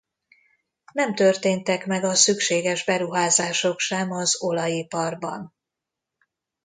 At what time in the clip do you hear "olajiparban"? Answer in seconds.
4.41-5.55